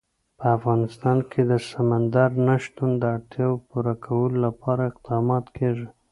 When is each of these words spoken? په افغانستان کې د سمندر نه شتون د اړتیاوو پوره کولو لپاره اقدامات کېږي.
په 0.39 0.45
افغانستان 0.57 1.17
کې 1.31 1.41
د 1.51 1.53
سمندر 1.71 2.29
نه 2.47 2.55
شتون 2.63 2.91
د 2.97 3.03
اړتیاوو 3.15 3.63
پوره 3.69 3.93
کولو 4.05 4.37
لپاره 4.45 4.81
اقدامات 4.91 5.45
کېږي. 5.57 5.87